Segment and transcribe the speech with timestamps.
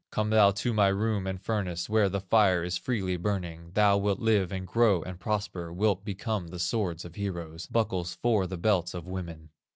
[0.09, 4.17] Come thou to my room and furnace, Where the fire is freely burning, Thou wilt
[4.19, 8.95] live, and grow, and prosper, Wilt become the swords of heroes, Buckles for the belts
[8.95, 9.51] of women.